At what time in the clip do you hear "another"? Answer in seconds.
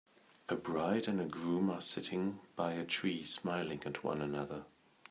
4.19-4.65